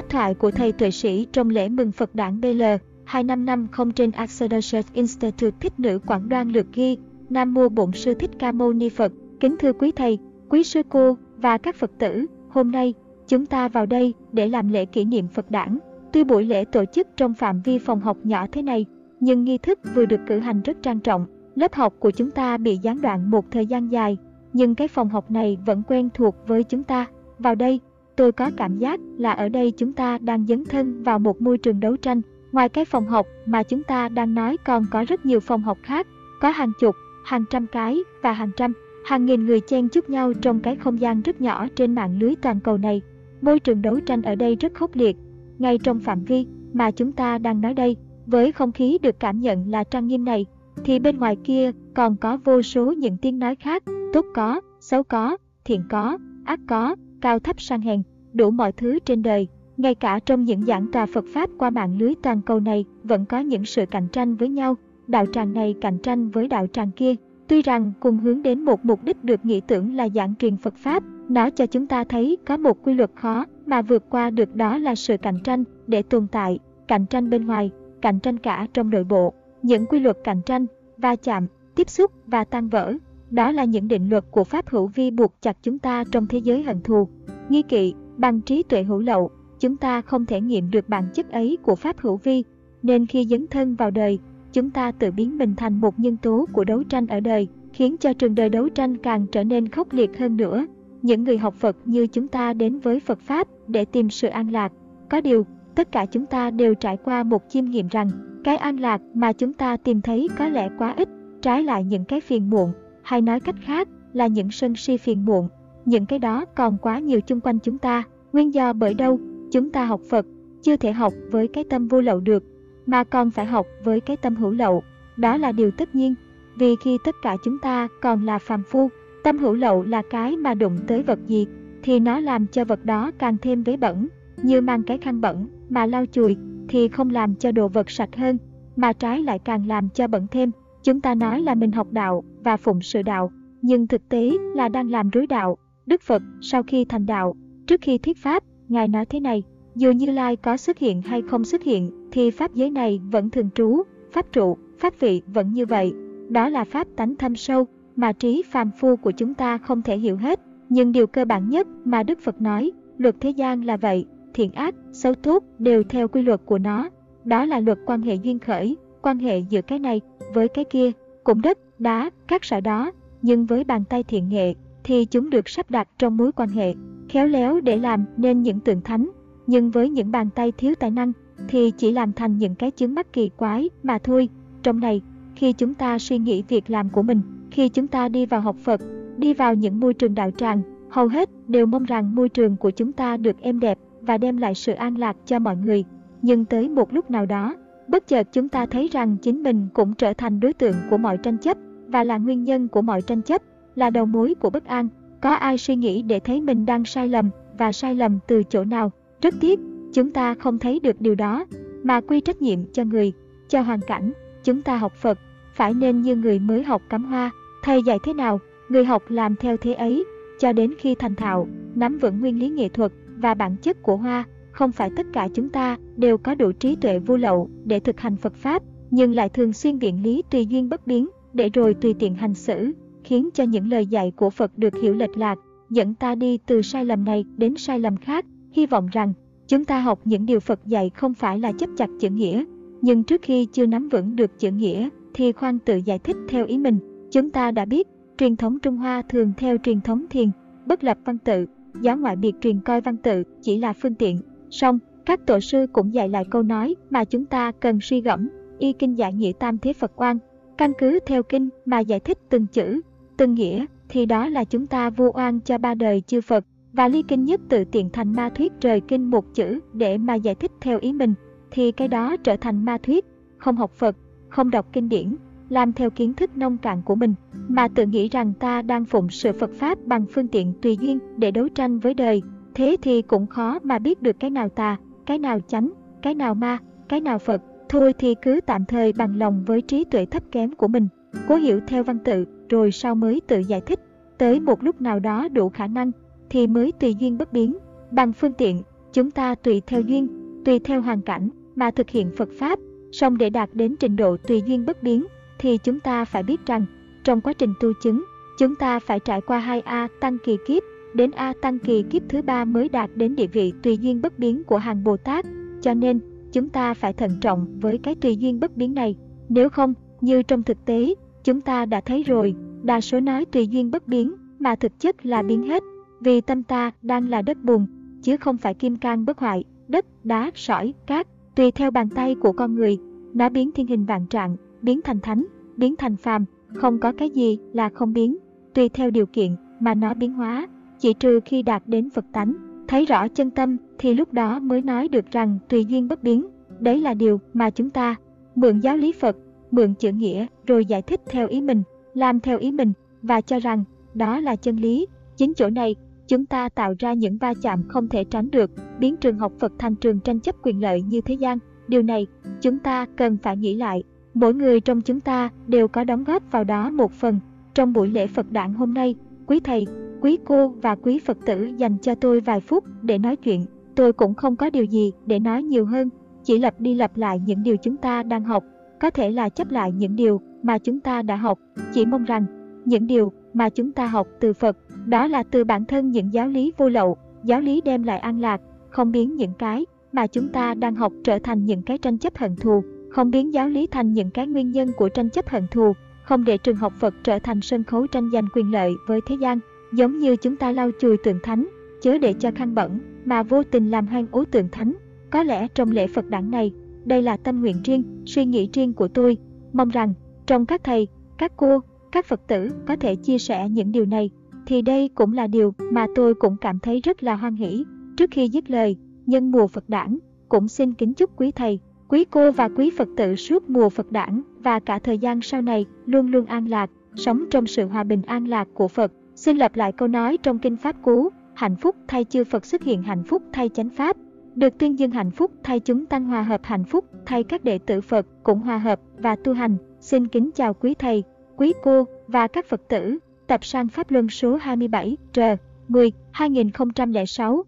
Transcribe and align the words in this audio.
Phát 0.00 0.08
thoại 0.08 0.34
của 0.34 0.50
thầy 0.50 0.72
tuệ 0.72 0.90
sĩ 0.90 1.26
trong 1.32 1.50
lễ 1.50 1.68
mừng 1.68 1.92
Phật 1.92 2.14
đản 2.14 2.40
BL 2.40 2.62
2550 3.04 3.92
trên 3.96 4.10
Accelerated 4.10 4.84
Institute 4.92 5.56
Thích 5.60 5.80
Nữ 5.80 5.98
Quảng 6.06 6.28
Đoan 6.28 6.48
lược 6.48 6.66
ghi 6.72 6.96
Nam 7.30 7.54
Mô 7.54 7.68
Bổn 7.68 7.92
Sư 7.92 8.14
Thích 8.14 8.30
Ca 8.38 8.52
Mâu 8.52 8.72
Ni 8.72 8.88
Phật 8.88 9.12
Kính 9.40 9.56
thưa 9.58 9.72
quý 9.72 9.92
thầy, 9.92 10.18
quý 10.48 10.62
sư 10.62 10.82
cô 10.88 11.16
và 11.36 11.58
các 11.58 11.76
Phật 11.76 11.90
tử, 11.98 12.26
hôm 12.48 12.70
nay 12.70 12.94
chúng 13.28 13.46
ta 13.46 13.68
vào 13.68 13.86
đây 13.86 14.14
để 14.32 14.48
làm 14.48 14.68
lễ 14.68 14.84
kỷ 14.84 15.04
niệm 15.04 15.28
Phật 15.28 15.50
đản. 15.50 15.78
Tuy 16.12 16.24
buổi 16.24 16.44
lễ 16.44 16.64
tổ 16.64 16.84
chức 16.84 17.08
trong 17.16 17.34
phạm 17.34 17.62
vi 17.64 17.78
phòng 17.78 18.00
học 18.00 18.16
nhỏ 18.24 18.46
thế 18.52 18.62
này, 18.62 18.86
nhưng 19.20 19.44
nghi 19.44 19.58
thức 19.58 19.78
vừa 19.94 20.06
được 20.06 20.20
cử 20.26 20.38
hành 20.38 20.62
rất 20.62 20.82
trang 20.82 21.00
trọng. 21.00 21.26
Lớp 21.54 21.74
học 21.74 21.94
của 21.98 22.10
chúng 22.10 22.30
ta 22.30 22.56
bị 22.56 22.76
gián 22.82 23.02
đoạn 23.02 23.30
một 23.30 23.44
thời 23.50 23.66
gian 23.66 23.92
dài, 23.92 24.16
nhưng 24.52 24.74
cái 24.74 24.88
phòng 24.88 25.08
học 25.08 25.30
này 25.30 25.58
vẫn 25.66 25.82
quen 25.88 26.08
thuộc 26.14 26.36
với 26.46 26.64
chúng 26.64 26.82
ta. 26.82 27.06
Vào 27.38 27.54
đây, 27.54 27.80
tôi 28.20 28.32
có 28.32 28.50
cảm 28.56 28.78
giác 28.78 29.00
là 29.18 29.32
ở 29.32 29.48
đây 29.48 29.70
chúng 29.70 29.92
ta 29.92 30.18
đang 30.18 30.46
dấn 30.46 30.64
thân 30.64 31.02
vào 31.02 31.18
một 31.18 31.42
môi 31.42 31.58
trường 31.58 31.80
đấu 31.80 31.96
tranh. 31.96 32.20
Ngoài 32.52 32.68
cái 32.68 32.84
phòng 32.84 33.06
học 33.06 33.26
mà 33.46 33.62
chúng 33.62 33.82
ta 33.82 34.08
đang 34.08 34.34
nói 34.34 34.56
còn 34.64 34.86
có 34.90 35.04
rất 35.08 35.26
nhiều 35.26 35.40
phòng 35.40 35.62
học 35.62 35.78
khác, 35.82 36.06
có 36.40 36.50
hàng 36.50 36.72
chục, 36.80 36.96
hàng 37.24 37.44
trăm 37.50 37.66
cái 37.66 37.98
và 38.22 38.32
hàng 38.32 38.50
trăm, 38.56 38.72
hàng 39.04 39.26
nghìn 39.26 39.46
người 39.46 39.60
chen 39.60 39.88
chúc 39.88 40.10
nhau 40.10 40.32
trong 40.32 40.60
cái 40.60 40.76
không 40.76 41.00
gian 41.00 41.22
rất 41.22 41.40
nhỏ 41.40 41.66
trên 41.74 41.94
mạng 41.94 42.18
lưới 42.20 42.34
toàn 42.42 42.60
cầu 42.60 42.78
này. 42.78 43.02
Môi 43.40 43.60
trường 43.60 43.82
đấu 43.82 44.00
tranh 44.00 44.22
ở 44.22 44.34
đây 44.34 44.56
rất 44.56 44.74
khốc 44.74 44.90
liệt, 44.94 45.16
ngay 45.58 45.78
trong 45.78 45.98
phạm 45.98 46.24
vi 46.24 46.46
mà 46.72 46.90
chúng 46.90 47.12
ta 47.12 47.38
đang 47.38 47.60
nói 47.60 47.74
đây, 47.74 47.96
với 48.26 48.52
không 48.52 48.72
khí 48.72 48.98
được 49.02 49.20
cảm 49.20 49.40
nhận 49.40 49.70
là 49.70 49.84
trang 49.84 50.06
nghiêm 50.06 50.24
này, 50.24 50.46
thì 50.84 50.98
bên 50.98 51.18
ngoài 51.18 51.36
kia 51.44 51.70
còn 51.94 52.16
có 52.16 52.38
vô 52.44 52.62
số 52.62 52.92
những 52.92 53.16
tiếng 53.16 53.38
nói 53.38 53.56
khác, 53.56 53.82
tốt 54.12 54.26
có, 54.34 54.60
xấu 54.80 55.02
có, 55.02 55.36
thiện 55.64 55.82
có, 55.90 56.18
ác 56.44 56.60
có, 56.68 56.96
cao 57.20 57.38
thấp 57.38 57.60
sang 57.60 57.80
hèn, 57.80 58.02
đủ 58.32 58.50
mọi 58.50 58.72
thứ 58.72 58.98
trên 58.98 59.22
đời. 59.22 59.48
Ngay 59.76 59.94
cả 59.94 60.18
trong 60.26 60.44
những 60.44 60.64
giảng 60.64 60.86
tòa 60.92 61.06
Phật 61.06 61.24
Pháp 61.34 61.50
qua 61.58 61.70
mạng 61.70 61.98
lưới 61.98 62.14
toàn 62.22 62.42
cầu 62.42 62.60
này 62.60 62.84
vẫn 63.04 63.26
có 63.26 63.38
những 63.38 63.64
sự 63.64 63.86
cạnh 63.86 64.08
tranh 64.08 64.36
với 64.36 64.48
nhau, 64.48 64.76
đạo 65.06 65.26
tràng 65.26 65.54
này 65.54 65.74
cạnh 65.80 65.98
tranh 65.98 66.30
với 66.30 66.48
đạo 66.48 66.66
tràng 66.66 66.90
kia. 66.90 67.14
Tuy 67.48 67.62
rằng 67.62 67.92
cùng 68.00 68.18
hướng 68.18 68.42
đến 68.42 68.64
một 68.64 68.84
mục 68.84 69.04
đích 69.04 69.24
được 69.24 69.44
nghĩ 69.44 69.60
tưởng 69.60 69.94
là 69.94 70.08
giảng 70.08 70.34
truyền 70.38 70.56
Phật 70.56 70.74
Pháp, 70.76 71.02
nó 71.28 71.50
cho 71.50 71.66
chúng 71.66 71.86
ta 71.86 72.04
thấy 72.04 72.36
có 72.46 72.56
một 72.56 72.78
quy 72.84 72.94
luật 72.94 73.10
khó 73.14 73.44
mà 73.66 73.82
vượt 73.82 74.10
qua 74.10 74.30
được 74.30 74.56
đó 74.56 74.78
là 74.78 74.94
sự 74.94 75.16
cạnh 75.16 75.38
tranh 75.44 75.64
để 75.86 76.02
tồn 76.02 76.26
tại, 76.32 76.58
cạnh 76.88 77.06
tranh 77.06 77.30
bên 77.30 77.46
ngoài, 77.46 77.70
cạnh 78.02 78.20
tranh 78.20 78.38
cả 78.38 78.66
trong 78.72 78.90
nội 78.90 79.04
bộ. 79.04 79.32
Những 79.62 79.86
quy 79.86 80.00
luật 80.00 80.16
cạnh 80.24 80.40
tranh, 80.46 80.66
va 80.96 81.16
chạm, 81.16 81.46
tiếp 81.74 81.90
xúc 81.90 82.10
và 82.26 82.44
tan 82.44 82.68
vỡ, 82.68 82.94
đó 83.30 83.52
là 83.52 83.64
những 83.64 83.88
định 83.88 84.10
luật 84.10 84.24
của 84.30 84.44
Pháp 84.44 84.68
hữu 84.68 84.86
vi 84.86 85.10
buộc 85.10 85.34
chặt 85.42 85.56
chúng 85.62 85.78
ta 85.78 86.04
trong 86.12 86.26
thế 86.26 86.38
giới 86.38 86.62
hận 86.62 86.80
thù. 86.80 87.08
Nghi 87.48 87.62
kỵ, 87.62 87.94
bằng 88.16 88.40
trí 88.40 88.62
tuệ 88.62 88.82
hữu 88.82 88.98
lậu, 88.98 89.30
chúng 89.60 89.76
ta 89.76 90.00
không 90.00 90.26
thể 90.26 90.40
nghiệm 90.40 90.70
được 90.70 90.88
bản 90.88 91.04
chất 91.14 91.32
ấy 91.32 91.58
của 91.62 91.74
Pháp 91.74 91.98
hữu 91.98 92.16
vi, 92.16 92.44
nên 92.82 93.06
khi 93.06 93.26
dấn 93.30 93.46
thân 93.46 93.74
vào 93.74 93.90
đời, 93.90 94.18
chúng 94.52 94.70
ta 94.70 94.92
tự 94.92 95.10
biến 95.10 95.38
mình 95.38 95.54
thành 95.56 95.80
một 95.80 95.98
nhân 95.98 96.16
tố 96.16 96.46
của 96.52 96.64
đấu 96.64 96.82
tranh 96.82 97.06
ở 97.06 97.20
đời, 97.20 97.48
khiến 97.72 97.96
cho 97.96 98.12
trường 98.12 98.34
đời 98.34 98.48
đấu 98.48 98.68
tranh 98.68 98.96
càng 98.96 99.26
trở 99.32 99.44
nên 99.44 99.68
khốc 99.68 99.92
liệt 99.92 100.18
hơn 100.18 100.36
nữa. 100.36 100.66
Những 101.02 101.24
người 101.24 101.38
học 101.38 101.54
Phật 101.54 101.76
như 101.84 102.06
chúng 102.06 102.28
ta 102.28 102.52
đến 102.52 102.78
với 102.78 103.00
Phật 103.00 103.20
Pháp 103.20 103.48
để 103.66 103.84
tìm 103.84 104.10
sự 104.10 104.28
an 104.28 104.52
lạc. 104.52 104.72
Có 105.10 105.20
điều, 105.20 105.46
tất 105.74 105.92
cả 105.92 106.06
chúng 106.06 106.26
ta 106.26 106.50
đều 106.50 106.74
trải 106.74 106.96
qua 106.96 107.22
một 107.22 107.42
chiêm 107.48 107.64
nghiệm 107.64 107.88
rằng, 107.88 108.10
cái 108.44 108.56
an 108.56 108.80
lạc 108.80 109.00
mà 109.14 109.32
chúng 109.32 109.52
ta 109.52 109.76
tìm 109.76 110.00
thấy 110.00 110.28
có 110.38 110.48
lẽ 110.48 110.68
quá 110.78 110.94
ít, 110.96 111.08
trái 111.42 111.62
lại 111.62 111.84
những 111.84 112.04
cái 112.04 112.20
phiền 112.20 112.50
muộn, 112.50 112.72
hay 113.10 113.20
nói 113.20 113.40
cách 113.40 113.54
khác 113.60 113.88
là 114.12 114.26
những 114.26 114.50
sân 114.50 114.76
si 114.76 114.96
phiền 114.96 115.24
muộn. 115.24 115.48
Những 115.84 116.06
cái 116.06 116.18
đó 116.18 116.44
còn 116.44 116.78
quá 116.78 116.98
nhiều 116.98 117.20
chung 117.20 117.40
quanh 117.40 117.58
chúng 117.58 117.78
ta. 117.78 118.02
Nguyên 118.32 118.54
do 118.54 118.72
bởi 118.72 118.94
đâu, 118.94 119.20
chúng 119.52 119.70
ta 119.70 119.84
học 119.84 120.00
Phật, 120.10 120.26
chưa 120.62 120.76
thể 120.76 120.92
học 120.92 121.12
với 121.30 121.48
cái 121.48 121.64
tâm 121.64 121.88
vô 121.88 122.00
lậu 122.00 122.20
được, 122.20 122.44
mà 122.86 123.04
còn 123.04 123.30
phải 123.30 123.46
học 123.46 123.66
với 123.84 124.00
cái 124.00 124.16
tâm 124.16 124.36
hữu 124.36 124.50
lậu. 124.50 124.82
Đó 125.16 125.36
là 125.36 125.52
điều 125.52 125.70
tất 125.70 125.94
nhiên, 125.94 126.14
vì 126.58 126.76
khi 126.76 126.98
tất 127.04 127.14
cả 127.22 127.36
chúng 127.44 127.58
ta 127.58 127.88
còn 128.02 128.24
là 128.24 128.38
phàm 128.38 128.62
phu, 128.70 128.88
tâm 129.24 129.38
hữu 129.38 129.54
lậu 129.54 129.82
là 129.82 130.02
cái 130.10 130.36
mà 130.36 130.54
đụng 130.54 130.78
tới 130.86 131.02
vật 131.02 131.18
gì, 131.26 131.46
thì 131.82 132.00
nó 132.00 132.20
làm 132.20 132.46
cho 132.46 132.64
vật 132.64 132.84
đó 132.84 133.10
càng 133.18 133.36
thêm 133.42 133.62
vế 133.62 133.76
bẩn, 133.76 134.08
như 134.42 134.60
mang 134.60 134.82
cái 134.82 134.98
khăn 134.98 135.20
bẩn 135.20 135.46
mà 135.68 135.86
lau 135.86 136.04
chùi 136.12 136.36
thì 136.68 136.88
không 136.88 137.10
làm 137.10 137.34
cho 137.34 137.52
đồ 137.52 137.68
vật 137.68 137.90
sạch 137.90 138.16
hơn, 138.16 138.38
mà 138.76 138.92
trái 138.92 139.22
lại 139.22 139.38
càng 139.38 139.66
làm 139.66 139.88
cho 139.94 140.06
bẩn 140.06 140.26
thêm. 140.30 140.50
Chúng 140.82 141.00
ta 141.00 141.14
nói 141.14 141.42
là 141.42 141.54
mình 141.54 141.72
học 141.72 141.92
đạo 141.92 142.24
và 142.44 142.56
phụng 142.56 142.80
sự 142.80 143.02
đạo, 143.02 143.32
nhưng 143.62 143.86
thực 143.86 144.08
tế 144.08 144.30
là 144.54 144.68
đang 144.68 144.90
làm 144.90 145.10
rối 145.10 145.26
đạo. 145.26 145.56
Đức 145.86 146.02
Phật 146.02 146.22
sau 146.40 146.62
khi 146.62 146.84
thành 146.84 147.06
đạo, 147.06 147.34
trước 147.66 147.80
khi 147.80 147.98
thuyết 147.98 148.18
pháp, 148.18 148.42
Ngài 148.68 148.88
nói 148.88 149.06
thế 149.06 149.20
này, 149.20 149.42
dù 149.74 149.90
Như 149.90 150.06
Lai 150.06 150.36
có 150.36 150.56
xuất 150.56 150.78
hiện 150.78 151.02
hay 151.02 151.22
không 151.22 151.44
xuất 151.44 151.62
hiện, 151.62 151.90
thì 152.12 152.30
pháp 152.30 152.54
giới 152.54 152.70
này 152.70 153.00
vẫn 153.10 153.30
thường 153.30 153.50
trú, 153.54 153.82
pháp 154.12 154.32
trụ, 154.32 154.56
pháp 154.78 155.00
vị 155.00 155.22
vẫn 155.26 155.52
như 155.52 155.66
vậy. 155.66 155.92
Đó 156.28 156.48
là 156.48 156.64
pháp 156.64 156.86
tánh 156.96 157.16
thâm 157.16 157.36
sâu 157.36 157.66
mà 157.96 158.12
trí 158.12 158.42
phàm 158.50 158.70
phu 158.80 158.96
của 158.96 159.10
chúng 159.10 159.34
ta 159.34 159.58
không 159.58 159.82
thể 159.82 159.98
hiểu 159.98 160.16
hết. 160.16 160.40
Nhưng 160.68 160.92
điều 160.92 161.06
cơ 161.06 161.24
bản 161.24 161.50
nhất 161.50 161.66
mà 161.84 162.02
Đức 162.02 162.20
Phật 162.20 162.40
nói, 162.40 162.70
luật 162.98 163.14
thế 163.20 163.30
gian 163.30 163.64
là 163.64 163.76
vậy, 163.76 164.06
thiện 164.34 164.52
ác, 164.52 164.74
xấu 164.92 165.14
tốt 165.14 165.44
đều 165.58 165.82
theo 165.82 166.08
quy 166.08 166.22
luật 166.22 166.40
của 166.46 166.58
nó. 166.58 166.88
Đó 167.24 167.44
là 167.44 167.60
luật 167.60 167.78
quan 167.86 168.02
hệ 168.02 168.14
duyên 168.14 168.38
khởi, 168.38 168.76
quan 169.02 169.18
hệ 169.18 169.38
giữa 169.38 169.62
cái 169.62 169.78
này 169.78 170.00
với 170.34 170.48
cái 170.48 170.64
kia, 170.64 170.90
cũng 171.24 171.42
đất, 171.42 171.58
đá, 171.78 172.10
các 172.28 172.44
sở 172.44 172.60
đó, 172.60 172.92
nhưng 173.22 173.46
với 173.46 173.64
bàn 173.64 173.84
tay 173.84 174.02
thiện 174.02 174.28
nghệ 174.28 174.54
thì 174.84 175.04
chúng 175.04 175.30
được 175.30 175.48
sắp 175.48 175.70
đặt 175.70 175.88
trong 175.98 176.16
mối 176.16 176.32
quan 176.32 176.48
hệ, 176.48 176.74
khéo 177.08 177.26
léo 177.26 177.60
để 177.60 177.76
làm 177.76 178.04
nên 178.16 178.42
những 178.42 178.60
tượng 178.60 178.80
thánh, 178.80 179.10
nhưng 179.46 179.70
với 179.70 179.90
những 179.90 180.10
bàn 180.10 180.28
tay 180.34 180.52
thiếu 180.52 180.74
tài 180.74 180.90
năng 180.90 181.12
thì 181.48 181.70
chỉ 181.70 181.92
làm 181.92 182.12
thành 182.12 182.38
những 182.38 182.54
cái 182.54 182.70
chướng 182.70 182.94
mắt 182.94 183.12
kỳ 183.12 183.30
quái 183.36 183.70
mà 183.82 183.98
thôi. 183.98 184.28
Trong 184.62 184.80
này, 184.80 185.02
khi 185.34 185.52
chúng 185.52 185.74
ta 185.74 185.98
suy 185.98 186.18
nghĩ 186.18 186.42
việc 186.48 186.70
làm 186.70 186.88
của 186.88 187.02
mình, 187.02 187.20
khi 187.50 187.68
chúng 187.68 187.86
ta 187.86 188.08
đi 188.08 188.26
vào 188.26 188.40
học 188.40 188.56
Phật, 188.64 188.80
đi 189.16 189.34
vào 189.34 189.54
những 189.54 189.80
môi 189.80 189.94
trường 189.94 190.14
đạo 190.14 190.30
tràng, 190.30 190.62
hầu 190.90 191.08
hết 191.08 191.30
đều 191.48 191.66
mong 191.66 191.84
rằng 191.84 192.14
môi 192.14 192.28
trường 192.28 192.56
của 192.56 192.70
chúng 192.70 192.92
ta 192.92 193.16
được 193.16 193.40
êm 193.40 193.60
đẹp 193.60 193.78
và 194.00 194.18
đem 194.18 194.36
lại 194.36 194.54
sự 194.54 194.72
an 194.72 194.98
lạc 194.98 195.16
cho 195.26 195.38
mọi 195.38 195.56
người. 195.56 195.84
Nhưng 196.22 196.44
tới 196.44 196.68
một 196.68 196.92
lúc 196.92 197.10
nào 197.10 197.26
đó, 197.26 197.54
bất 197.90 198.08
chợt 198.08 198.28
chúng 198.32 198.48
ta 198.48 198.66
thấy 198.66 198.88
rằng 198.92 199.16
chính 199.22 199.42
mình 199.42 199.68
cũng 199.74 199.94
trở 199.94 200.12
thành 200.12 200.40
đối 200.40 200.52
tượng 200.52 200.74
của 200.90 200.96
mọi 200.96 201.18
tranh 201.18 201.38
chấp 201.38 201.56
và 201.88 202.04
là 202.04 202.18
nguyên 202.18 202.44
nhân 202.44 202.68
của 202.68 202.82
mọi 202.82 203.02
tranh 203.02 203.22
chấp, 203.22 203.42
là 203.74 203.90
đầu 203.90 204.06
mối 204.06 204.34
của 204.40 204.50
bất 204.50 204.64
an. 204.64 204.88
Có 205.20 205.30
ai 205.30 205.58
suy 205.58 205.76
nghĩ 205.76 206.02
để 206.02 206.20
thấy 206.20 206.40
mình 206.40 206.66
đang 206.66 206.84
sai 206.84 207.08
lầm 207.08 207.30
và 207.58 207.72
sai 207.72 207.94
lầm 207.94 208.18
từ 208.26 208.42
chỗ 208.42 208.64
nào? 208.64 208.92
Rất 209.22 209.34
tiếc, 209.40 209.60
chúng 209.92 210.10
ta 210.10 210.34
không 210.34 210.58
thấy 210.58 210.80
được 210.80 211.00
điều 211.00 211.14
đó, 211.14 211.46
mà 211.82 212.00
quy 212.00 212.20
trách 212.20 212.42
nhiệm 212.42 212.58
cho 212.72 212.84
người, 212.84 213.12
cho 213.48 213.60
hoàn 213.60 213.80
cảnh. 213.80 214.12
Chúng 214.44 214.62
ta 214.62 214.76
học 214.76 214.92
Phật, 214.92 215.18
phải 215.54 215.74
nên 215.74 216.02
như 216.02 216.16
người 216.16 216.38
mới 216.38 216.62
học 216.62 216.82
cắm 216.90 217.04
hoa, 217.04 217.30
thầy 217.62 217.82
dạy 217.82 217.98
thế 218.04 218.12
nào, 218.12 218.40
người 218.68 218.84
học 218.84 219.02
làm 219.08 219.36
theo 219.36 219.56
thế 219.56 219.74
ấy, 219.74 220.04
cho 220.38 220.52
đến 220.52 220.74
khi 220.78 220.94
thành 220.94 221.14
thạo, 221.14 221.48
nắm 221.74 221.98
vững 221.98 222.20
nguyên 222.20 222.38
lý 222.38 222.48
nghệ 222.48 222.68
thuật 222.68 222.92
và 223.16 223.34
bản 223.34 223.56
chất 223.62 223.82
của 223.82 223.96
hoa. 223.96 224.24
Không 224.52 224.72
phải 224.72 224.90
tất 224.96 225.06
cả 225.12 225.28
chúng 225.34 225.48
ta 225.48 225.76
đều 225.96 226.18
có 226.18 226.34
đủ 226.34 226.52
trí 226.52 226.76
tuệ 226.76 226.98
vô 226.98 227.16
lậu 227.16 227.50
để 227.64 227.80
thực 227.80 228.00
hành 228.00 228.16
Phật 228.16 228.34
Pháp, 228.34 228.62
nhưng 228.90 229.14
lại 229.14 229.28
thường 229.28 229.52
xuyên 229.52 229.78
viện 229.78 230.02
lý 230.02 230.22
tùy 230.30 230.46
duyên 230.46 230.68
bất 230.68 230.86
biến, 230.86 231.08
để 231.32 231.48
rồi 231.48 231.74
tùy 231.74 231.94
tiện 231.94 232.14
hành 232.14 232.34
xử, 232.34 232.72
khiến 233.04 233.28
cho 233.34 233.44
những 233.44 233.68
lời 233.68 233.86
dạy 233.86 234.12
của 234.16 234.30
Phật 234.30 234.58
được 234.58 234.74
hiểu 234.82 234.94
lệch 234.94 235.18
lạc, 235.18 235.38
dẫn 235.70 235.94
ta 235.94 236.14
đi 236.14 236.38
từ 236.46 236.62
sai 236.62 236.84
lầm 236.84 237.04
này 237.04 237.24
đến 237.36 237.54
sai 237.56 237.80
lầm 237.80 237.96
khác. 237.96 238.24
Hy 238.52 238.66
vọng 238.66 238.88
rằng 238.92 239.12
chúng 239.48 239.64
ta 239.64 239.80
học 239.80 240.00
những 240.04 240.26
điều 240.26 240.40
Phật 240.40 240.66
dạy 240.66 240.90
không 240.90 241.14
phải 241.14 241.38
là 241.38 241.52
chấp 241.52 241.70
chặt 241.76 241.90
chữ 242.00 242.10
nghĩa, 242.10 242.44
nhưng 242.80 243.04
trước 243.04 243.22
khi 243.22 243.46
chưa 243.52 243.66
nắm 243.66 243.88
vững 243.88 244.16
được 244.16 244.38
chữ 244.38 244.50
nghĩa 244.50 244.88
thì 245.14 245.32
khoan 245.32 245.58
tự 245.58 245.76
giải 245.76 245.98
thích 245.98 246.16
theo 246.28 246.46
ý 246.46 246.58
mình. 246.58 246.78
Chúng 247.10 247.30
ta 247.30 247.50
đã 247.50 247.64
biết, 247.64 247.88
truyền 248.18 248.36
thống 248.36 248.58
Trung 248.58 248.76
Hoa 248.76 249.02
thường 249.02 249.32
theo 249.36 249.56
truyền 249.62 249.80
thống 249.80 250.04
thiền, 250.10 250.30
bất 250.66 250.84
lập 250.84 250.98
văn 251.04 251.18
tự, 251.18 251.46
giáo 251.82 251.96
ngoại 251.96 252.16
biệt 252.16 252.34
truyền 252.40 252.60
coi 252.60 252.80
văn 252.80 252.96
tự 252.96 253.22
chỉ 253.42 253.58
là 253.58 253.72
phương 253.72 253.94
tiện. 253.94 254.18
Song, 254.50 254.78
các 255.06 255.26
tổ 255.26 255.40
sư 255.40 255.66
cũng 255.72 255.94
dạy 255.94 256.08
lại 256.08 256.24
câu 256.30 256.42
nói 256.42 256.74
mà 256.90 257.04
chúng 257.04 257.24
ta 257.24 257.52
cần 257.52 257.80
suy 257.80 258.00
gẫm, 258.00 258.28
y 258.58 258.72
kinh 258.72 258.98
giải 258.98 259.12
nghĩa 259.12 259.32
tam 259.40 259.58
thế 259.58 259.72
Phật 259.72 259.92
quan, 259.96 260.18
căn 260.58 260.72
cứ 260.78 260.98
theo 261.06 261.22
kinh 261.22 261.48
mà 261.64 261.78
giải 261.78 262.00
thích 262.00 262.18
từng 262.28 262.46
chữ, 262.46 262.80
từng 263.16 263.34
nghĩa, 263.34 263.66
thì 263.88 264.06
đó 264.06 264.28
là 264.28 264.44
chúng 264.44 264.66
ta 264.66 264.90
vu 264.90 265.10
oan 265.14 265.40
cho 265.40 265.58
ba 265.58 265.74
đời 265.74 266.00
chư 266.00 266.20
Phật, 266.20 266.44
và 266.72 266.88
ly 266.88 267.02
kinh 267.02 267.24
nhất 267.24 267.40
tự 267.48 267.64
tiện 267.64 267.90
thành 267.92 268.12
ma 268.12 268.30
thuyết 268.34 268.52
rời 268.60 268.80
kinh 268.80 269.10
một 269.10 269.34
chữ 269.34 269.60
để 269.72 269.98
mà 269.98 270.14
giải 270.14 270.34
thích 270.34 270.52
theo 270.60 270.78
ý 270.78 270.92
mình, 270.92 271.14
thì 271.50 271.72
cái 271.72 271.88
đó 271.88 272.16
trở 272.16 272.36
thành 272.36 272.64
ma 272.64 272.78
thuyết, 272.82 273.04
không 273.38 273.56
học 273.56 273.70
Phật, 273.72 273.96
không 274.28 274.50
đọc 274.50 274.66
kinh 274.72 274.88
điển, 274.88 275.16
làm 275.48 275.72
theo 275.72 275.90
kiến 275.90 276.14
thức 276.14 276.36
nông 276.36 276.58
cạn 276.58 276.82
của 276.84 276.94
mình, 276.94 277.14
mà 277.48 277.68
tự 277.68 277.86
nghĩ 277.86 278.08
rằng 278.08 278.32
ta 278.40 278.62
đang 278.62 278.84
phụng 278.84 279.08
sự 279.08 279.32
Phật 279.32 279.50
Pháp 279.54 279.78
bằng 279.86 280.06
phương 280.12 280.28
tiện 280.28 280.52
tùy 280.62 280.76
duyên 280.80 280.98
để 281.16 281.30
đấu 281.30 281.48
tranh 281.48 281.78
với 281.78 281.94
đời. 281.94 282.22
Thế 282.60 282.76
thì 282.82 283.02
cũng 283.02 283.26
khó 283.26 283.58
mà 283.62 283.78
biết 283.78 284.02
được 284.02 284.16
cái 284.20 284.30
nào 284.30 284.48
tà, 284.48 284.76
cái 285.06 285.18
nào 285.18 285.40
chánh, 285.46 285.70
cái 286.02 286.14
nào 286.14 286.34
ma, 286.34 286.58
cái 286.88 287.00
nào 287.00 287.18
Phật. 287.18 287.42
Thôi 287.68 287.92
thì 287.98 288.14
cứ 288.22 288.40
tạm 288.46 288.64
thời 288.64 288.92
bằng 288.92 289.16
lòng 289.16 289.44
với 289.46 289.62
trí 289.62 289.84
tuệ 289.84 290.06
thấp 290.06 290.22
kém 290.32 290.54
của 290.54 290.68
mình, 290.68 290.88
cố 291.28 291.34
hiểu 291.34 291.60
theo 291.66 291.82
văn 291.82 291.98
tự, 292.04 292.24
rồi 292.48 292.72
sau 292.72 292.94
mới 292.94 293.20
tự 293.26 293.38
giải 293.38 293.60
thích. 293.60 293.80
Tới 294.18 294.40
một 294.40 294.62
lúc 294.62 294.80
nào 294.80 294.98
đó 295.00 295.28
đủ 295.28 295.48
khả 295.48 295.66
năng, 295.66 295.90
thì 296.30 296.46
mới 296.46 296.72
tùy 296.72 296.94
duyên 296.94 297.18
bất 297.18 297.32
biến, 297.32 297.56
bằng 297.90 298.12
phương 298.12 298.32
tiện, 298.32 298.62
chúng 298.92 299.10
ta 299.10 299.34
tùy 299.34 299.62
theo 299.66 299.80
duyên, 299.80 300.08
tùy 300.44 300.58
theo 300.58 300.80
hoàn 300.80 301.02
cảnh 301.02 301.28
mà 301.56 301.70
thực 301.70 301.90
hiện 301.90 302.10
Phật 302.16 302.28
Pháp, 302.38 302.58
song 302.92 303.18
để 303.18 303.30
đạt 303.30 303.50
đến 303.52 303.76
trình 303.80 303.96
độ 303.96 304.16
tùy 304.16 304.42
duyên 304.46 304.66
bất 304.66 304.82
biến, 304.82 305.06
thì 305.38 305.58
chúng 305.58 305.80
ta 305.80 306.04
phải 306.04 306.22
biết 306.22 306.46
rằng, 306.46 306.64
trong 307.04 307.20
quá 307.20 307.32
trình 307.32 307.54
tu 307.60 307.72
chứng, 307.82 308.04
chúng 308.38 308.54
ta 308.54 308.78
phải 308.78 309.00
trải 309.00 309.20
qua 309.20 309.38
hai 309.38 309.60
A 309.60 309.88
tăng 310.00 310.18
kỳ 310.24 310.36
kiếp, 310.46 310.62
đến 310.94 311.10
A 311.10 311.32
tăng 311.42 311.58
kỳ 311.58 311.82
kiếp 311.82 312.02
thứ 312.08 312.22
ba 312.22 312.44
mới 312.44 312.68
đạt 312.68 312.90
đến 312.94 313.16
địa 313.16 313.26
vị 313.26 313.52
tùy 313.62 313.78
duyên 313.78 314.02
bất 314.02 314.18
biến 314.18 314.44
của 314.44 314.58
hàng 314.58 314.84
Bồ 314.84 314.96
Tát, 314.96 315.26
cho 315.60 315.74
nên 315.74 316.00
chúng 316.32 316.48
ta 316.48 316.74
phải 316.74 316.92
thận 316.92 317.10
trọng 317.20 317.46
với 317.60 317.78
cái 317.78 317.94
tùy 317.94 318.16
duyên 318.16 318.40
bất 318.40 318.56
biến 318.56 318.74
này. 318.74 318.96
Nếu 319.28 319.48
không, 319.48 319.74
như 320.00 320.22
trong 320.22 320.42
thực 320.42 320.64
tế, 320.64 320.94
chúng 321.24 321.40
ta 321.40 321.66
đã 321.66 321.80
thấy 321.80 322.02
rồi, 322.02 322.34
đa 322.62 322.80
số 322.80 323.00
nói 323.00 323.24
tùy 323.24 323.48
duyên 323.48 323.70
bất 323.70 323.88
biến, 323.88 324.14
mà 324.38 324.56
thực 324.56 324.80
chất 324.80 325.06
là 325.06 325.22
biến 325.22 325.42
hết, 325.42 325.62
vì 326.00 326.20
tâm 326.20 326.42
ta 326.42 326.70
đang 326.82 327.08
là 327.08 327.22
đất 327.22 327.38
bùn, 327.44 327.66
chứ 328.02 328.16
không 328.16 328.36
phải 328.36 328.54
kim 328.54 328.76
cang 328.76 329.04
bất 329.04 329.18
hoại, 329.18 329.44
đất, 329.68 329.86
đá, 330.04 330.30
sỏi, 330.34 330.74
cát, 330.86 331.06
tùy 331.36 331.50
theo 331.50 331.70
bàn 331.70 331.88
tay 331.88 332.14
của 332.14 332.32
con 332.32 332.54
người, 332.54 332.78
nó 333.14 333.28
biến 333.28 333.50
thiên 333.52 333.66
hình 333.66 333.84
vạn 333.84 334.06
trạng, 334.06 334.36
biến 334.62 334.80
thành 334.84 335.00
thánh, 335.00 335.26
biến 335.56 335.76
thành 335.76 335.96
phàm, 335.96 336.24
không 336.54 336.78
có 336.78 336.92
cái 336.92 337.10
gì 337.10 337.38
là 337.52 337.68
không 337.68 337.92
biến, 337.92 338.16
tùy 338.54 338.68
theo 338.68 338.90
điều 338.90 339.06
kiện 339.06 339.36
mà 339.60 339.74
nó 339.74 339.94
biến 339.94 340.12
hóa, 340.12 340.48
chỉ 340.80 340.92
trừ 340.92 341.20
khi 341.24 341.42
đạt 341.42 341.62
đến 341.66 341.90
Phật 341.90 342.04
tánh, 342.12 342.34
thấy 342.68 342.84
rõ 342.86 343.08
chân 343.08 343.30
tâm 343.30 343.56
thì 343.78 343.94
lúc 343.94 344.12
đó 344.12 344.38
mới 344.38 344.62
nói 344.62 344.88
được 344.88 345.10
rằng 345.10 345.38
tùy 345.48 345.64
duyên 345.64 345.88
bất 345.88 346.02
biến. 346.02 346.26
Đấy 346.60 346.80
là 346.80 346.94
điều 346.94 347.20
mà 347.34 347.50
chúng 347.50 347.70
ta 347.70 347.96
mượn 348.34 348.60
giáo 348.60 348.76
lý 348.76 348.92
Phật, 348.92 349.16
mượn 349.50 349.74
chữ 349.74 349.92
nghĩa 349.92 350.26
rồi 350.46 350.64
giải 350.64 350.82
thích 350.82 351.00
theo 351.10 351.28
ý 351.28 351.40
mình, 351.40 351.62
làm 351.94 352.20
theo 352.20 352.38
ý 352.38 352.52
mình 352.52 352.72
và 353.02 353.20
cho 353.20 353.38
rằng 353.38 353.64
đó 353.94 354.20
là 354.20 354.36
chân 354.36 354.56
lý. 354.56 354.86
Chính 355.16 355.34
chỗ 355.34 355.50
này, 355.50 355.74
chúng 356.08 356.26
ta 356.26 356.48
tạo 356.48 356.74
ra 356.78 356.92
những 356.92 357.18
va 357.18 357.34
chạm 357.42 357.68
không 357.68 357.88
thể 357.88 358.04
tránh 358.04 358.30
được, 358.30 358.50
biến 358.78 358.96
trường 358.96 359.18
học 359.18 359.32
Phật 359.38 359.52
thành 359.58 359.74
trường 359.74 360.00
tranh 360.00 360.20
chấp 360.20 360.34
quyền 360.42 360.60
lợi 360.60 360.82
như 360.82 361.00
thế 361.00 361.14
gian. 361.14 361.38
Điều 361.68 361.82
này, 361.82 362.06
chúng 362.40 362.58
ta 362.58 362.86
cần 362.96 363.16
phải 363.22 363.36
nghĩ 363.36 363.56
lại. 363.56 363.82
Mỗi 364.14 364.34
người 364.34 364.60
trong 364.60 364.80
chúng 364.80 365.00
ta 365.00 365.28
đều 365.46 365.68
có 365.68 365.84
đóng 365.84 366.04
góp 366.04 366.32
vào 366.32 366.44
đó 366.44 366.70
một 366.70 366.92
phần. 366.92 367.20
Trong 367.54 367.72
buổi 367.72 367.88
lễ 367.88 368.06
Phật 368.06 368.32
đản 368.32 368.54
hôm 368.54 368.74
nay, 368.74 368.94
quý 369.30 369.40
thầy, 369.40 369.66
quý 370.00 370.18
cô 370.24 370.48
và 370.48 370.74
quý 370.74 370.98
Phật 370.98 371.18
tử 371.26 371.44
dành 371.56 371.78
cho 371.78 371.94
tôi 371.94 372.20
vài 372.20 372.40
phút 372.40 372.64
để 372.82 372.98
nói 372.98 373.16
chuyện. 373.16 373.44
Tôi 373.74 373.92
cũng 373.92 374.14
không 374.14 374.36
có 374.36 374.50
điều 374.50 374.64
gì 374.64 374.92
để 375.06 375.18
nói 375.18 375.42
nhiều 375.42 375.66
hơn, 375.66 375.88
chỉ 376.24 376.38
lặp 376.38 376.60
đi 376.60 376.74
lặp 376.74 376.96
lại 376.96 377.20
những 377.26 377.42
điều 377.42 377.56
chúng 377.56 377.76
ta 377.76 378.02
đang 378.02 378.24
học, 378.24 378.44
có 378.80 378.90
thể 378.90 379.10
là 379.10 379.28
chấp 379.28 379.50
lại 379.50 379.72
những 379.72 379.96
điều 379.96 380.20
mà 380.42 380.58
chúng 380.58 380.80
ta 380.80 381.02
đã 381.02 381.16
học, 381.16 381.38
chỉ 381.72 381.86
mong 381.86 382.04
rằng 382.04 382.24
những 382.64 382.86
điều 382.86 383.12
mà 383.34 383.48
chúng 383.48 383.72
ta 383.72 383.86
học 383.86 384.06
từ 384.20 384.32
Phật, 384.32 384.56
đó 384.86 385.06
là 385.06 385.22
từ 385.22 385.44
bản 385.44 385.64
thân 385.64 385.90
những 385.90 386.12
giáo 386.12 386.28
lý 386.28 386.52
vô 386.58 386.68
lậu, 386.68 386.96
giáo 387.24 387.40
lý 387.40 387.60
đem 387.60 387.82
lại 387.82 387.98
an 387.98 388.20
lạc, 388.20 388.40
không 388.70 388.92
biến 388.92 389.16
những 389.16 389.32
cái 389.38 389.66
mà 389.92 390.06
chúng 390.06 390.28
ta 390.28 390.54
đang 390.54 390.74
học 390.74 390.92
trở 391.04 391.18
thành 391.18 391.44
những 391.44 391.62
cái 391.62 391.78
tranh 391.78 391.98
chấp 391.98 392.16
hận 392.16 392.36
thù, 392.36 392.62
không 392.90 393.10
biến 393.10 393.34
giáo 393.34 393.48
lý 393.48 393.66
thành 393.66 393.92
những 393.92 394.10
cái 394.10 394.26
nguyên 394.26 394.50
nhân 394.50 394.72
của 394.76 394.88
tranh 394.88 395.10
chấp 395.10 395.28
hận 395.28 395.46
thù, 395.50 395.72
không 396.10 396.24
để 396.24 396.38
trường 396.38 396.56
học 396.56 396.72
Phật 396.78 396.94
trở 397.04 397.18
thành 397.18 397.40
sân 397.40 397.64
khấu 397.64 397.86
tranh 397.86 398.10
giành 398.12 398.26
quyền 398.34 398.52
lợi 398.52 398.74
với 398.86 399.00
thế 399.06 399.16
gian, 399.20 399.38
giống 399.72 399.98
như 399.98 400.16
chúng 400.16 400.36
ta 400.36 400.52
lau 400.52 400.70
chùi 400.80 400.96
tượng 400.96 401.18
thánh, 401.22 401.48
chớ 401.82 401.98
để 401.98 402.12
cho 402.12 402.30
khăn 402.34 402.54
bẩn 402.54 402.80
mà 403.04 403.22
vô 403.22 403.42
tình 403.42 403.70
làm 403.70 403.86
hoang 403.86 404.06
ố 404.10 404.24
tượng 404.24 404.48
thánh. 404.52 404.72
Có 405.10 405.22
lẽ 405.22 405.48
trong 405.54 405.70
lễ 405.70 405.86
Phật 405.86 406.08
đản 406.08 406.30
này, 406.30 406.52
đây 406.84 407.02
là 407.02 407.16
tâm 407.16 407.40
nguyện 407.40 407.62
riêng, 407.64 407.82
suy 408.06 408.24
nghĩ 408.24 408.48
riêng 408.52 408.72
của 408.72 408.88
tôi, 408.88 409.16
mong 409.52 409.68
rằng 409.68 409.94
trong 410.26 410.46
các 410.46 410.64
thầy, 410.64 410.88
các 411.18 411.32
cô, 411.36 411.60
các 411.92 412.06
Phật 412.06 412.20
tử 412.28 412.48
có 412.66 412.76
thể 412.76 412.96
chia 412.96 413.18
sẻ 413.18 413.48
những 413.48 413.72
điều 413.72 413.86
này, 413.86 414.10
thì 414.46 414.62
đây 414.62 414.88
cũng 414.94 415.12
là 415.12 415.26
điều 415.26 415.54
mà 415.72 415.86
tôi 415.94 416.14
cũng 416.14 416.36
cảm 416.36 416.58
thấy 416.58 416.80
rất 416.80 417.02
là 417.02 417.14
hoan 417.14 417.34
hỷ. 417.34 417.64
Trước 417.96 418.10
khi 418.10 418.28
dứt 418.28 418.50
lời, 418.50 418.76
nhân 419.06 419.30
mùa 419.30 419.46
Phật 419.46 419.68
đản, 419.68 419.98
cũng 420.28 420.48
xin 420.48 420.74
kính 420.74 420.94
chúc 420.94 421.10
quý 421.16 421.30
thầy, 421.32 421.60
quý 421.90 422.04
cô 422.04 422.30
và 422.30 422.48
quý 422.56 422.70
Phật 422.78 422.88
tử 422.96 423.16
suốt 423.16 423.50
mùa 423.50 423.68
Phật 423.68 423.92
đản 423.92 424.22
và 424.42 424.60
cả 424.60 424.78
thời 424.78 424.98
gian 424.98 425.20
sau 425.20 425.42
này 425.42 425.66
luôn 425.86 426.10
luôn 426.10 426.26
an 426.26 426.46
lạc, 426.46 426.70
sống 426.94 427.24
trong 427.30 427.46
sự 427.46 427.66
hòa 427.66 427.84
bình 427.84 428.02
an 428.06 428.28
lạc 428.28 428.48
của 428.54 428.68
Phật. 428.68 428.92
Xin 429.14 429.36
lặp 429.36 429.56
lại 429.56 429.72
câu 429.72 429.88
nói 429.88 430.16
trong 430.22 430.38
Kinh 430.38 430.56
Pháp 430.56 430.76
Cú, 430.82 431.08
hạnh 431.34 431.56
phúc 431.56 431.76
thay 431.88 432.04
chư 432.04 432.24
Phật 432.24 432.44
xuất 432.44 432.62
hiện 432.62 432.82
hạnh 432.82 433.04
phúc 433.04 433.22
thay 433.32 433.48
chánh 433.48 433.70
Pháp, 433.70 433.96
được 434.34 434.58
tuyên 434.58 434.78
dương 434.78 434.90
hạnh 434.90 435.10
phúc 435.10 435.30
thay 435.42 435.60
chúng 435.60 435.86
tăng 435.86 436.04
hòa 436.04 436.22
hợp 436.22 436.40
hạnh 436.44 436.64
phúc 436.64 436.84
thay 437.06 437.22
các 437.22 437.44
đệ 437.44 437.58
tử 437.58 437.80
Phật 437.80 438.06
cũng 438.22 438.40
hòa 438.40 438.58
hợp 438.58 438.80
và 438.98 439.16
tu 439.16 439.32
hành. 439.32 439.56
Xin 439.80 440.08
kính 440.08 440.30
chào 440.34 440.54
quý 440.54 440.74
thầy, 440.74 441.02
quý 441.36 441.52
cô 441.62 441.84
và 442.06 442.26
các 442.26 442.46
Phật 442.46 442.68
tử. 442.68 442.98
Tập 443.26 443.44
sang 443.44 443.68
Pháp 443.68 443.90
Luân 443.90 444.08
số 444.08 444.36
27, 444.36 444.96
trờ 445.12 445.36
10, 445.68 445.92
2006 446.12 447.44